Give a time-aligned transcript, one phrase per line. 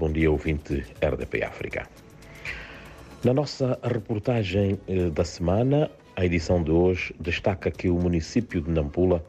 [0.00, 1.86] Bom dia, ouvinte RDP África.
[3.22, 8.70] Na nossa reportagem eh, da semana, a edição de hoje destaca que o município de
[8.70, 9.22] Nampula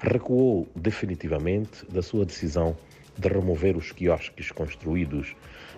[0.00, 2.76] recuou definitivamente da sua decisão
[3.16, 5.34] de remover os quiosques construídos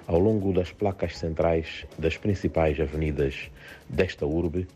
[0.09, 3.53] ao longo das placas centrais das principais avenidas
[3.89, 4.67] desta urbe,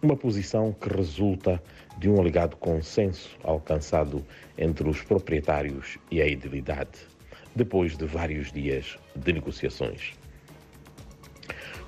[0.00, 1.62] uma posição que resulta
[1.98, 4.24] de um alegado consenso alcançado
[4.56, 7.13] entre os proprietários e a idilidade,
[7.54, 10.12] depois de vários dias de negociações.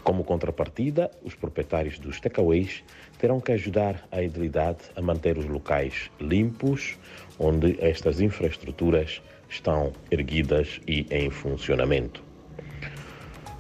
[0.02, 2.84] Como contrapartida, os proprietários dos takeaways
[3.18, 6.96] terão que ajudar a idilidade a manter os locais limpos,
[7.38, 12.22] onde estas infraestruturas estão erguidas e em funcionamento.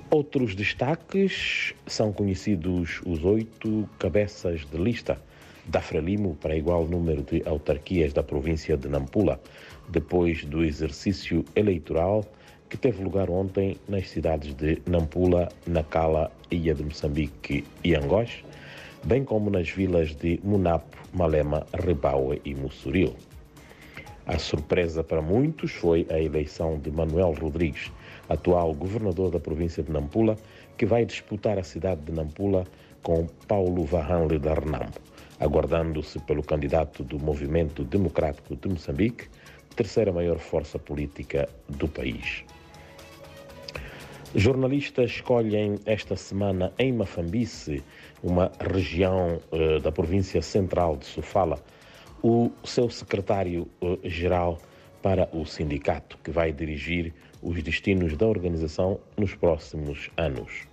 [0.08, 5.20] Outros destaques são conhecidos os oito cabeças de lista
[5.68, 9.40] da Frelimo para igual número de autarquias da província de Nampula,
[9.88, 12.24] depois do exercício eleitoral
[12.68, 18.44] que teve lugar ontem nas cidades de Nampula, Nacala, Ilha de Moçambique e Angós,
[19.04, 23.14] bem como nas vilas de Munapo, Malema, Rebaue e Mussuril.
[24.26, 27.92] A surpresa para muitos foi a eleição de Manuel Rodrigues,
[28.28, 30.36] atual governador da província de Nampula,
[30.76, 32.66] que vai disputar a cidade de Nampula
[33.04, 34.98] com Paulo Varranle da Renambo,
[35.38, 39.28] aguardando-se pelo candidato do Movimento Democrático de Moçambique,
[39.74, 42.44] terceira maior força política do país.
[44.34, 47.82] Jornalistas escolhem esta semana em Mafambice,
[48.22, 51.58] uma região uh, da província central de Sofala,
[52.22, 54.58] o seu secretário-geral
[55.02, 60.66] para o sindicato, que vai dirigir os destinos da organização nos próximos anos.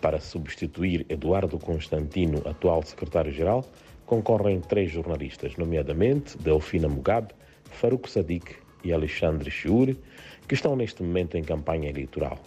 [0.00, 3.64] Para substituir Eduardo Constantino, atual secretário-geral,
[4.06, 9.98] concorrem três jornalistas, nomeadamente Delfina Mugabe, Farouk Sadiq e Alexandre Chiuri,
[10.46, 12.38] que estão neste momento em campanha eleitoral,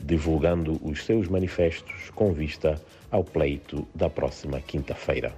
[0.00, 2.80] divulgando os seus manifestos com vista
[3.10, 5.34] ao pleito da próxima quinta-feira.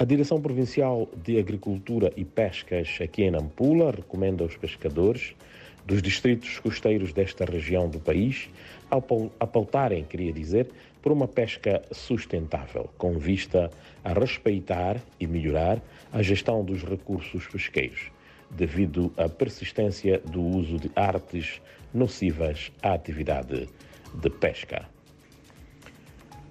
[0.00, 5.34] A Direção Provincial de Agricultura e Pescas aqui em Nampula recomenda aos pescadores
[5.84, 8.48] dos distritos costeiros desta região do país
[8.90, 10.68] a pautarem, queria dizer,
[11.02, 13.70] por uma pesca sustentável, com vista
[14.04, 15.80] a respeitar e melhorar
[16.12, 18.10] a gestão dos recursos pesqueiros,
[18.50, 21.60] devido à persistência do uso de artes
[21.92, 23.68] nocivas à atividade
[24.14, 24.88] de pesca.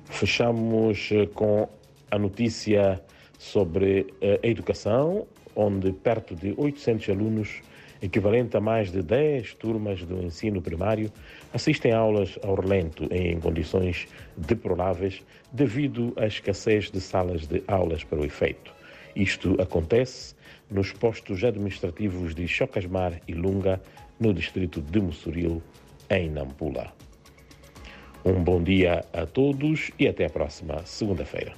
[0.05, 1.67] Fechamos com
[2.09, 3.01] a notícia
[3.37, 7.61] sobre eh, a educação, onde perto de 800 alunos,
[8.01, 11.11] equivalente a mais de 10 turmas do ensino primário,
[11.53, 18.19] assistem aulas ao relento em condições deploráveis devido à escassez de salas de aulas para
[18.19, 18.73] o efeito.
[19.15, 20.35] Isto acontece
[20.69, 23.81] nos postos administrativos de Chocasmar e Lunga,
[24.19, 25.61] no distrito de Mussuril,
[26.09, 26.93] em Nampula.
[28.25, 31.55] Um bom dia a todos e até a próxima segunda-feira.